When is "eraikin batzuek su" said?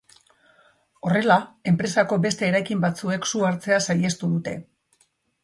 2.53-3.45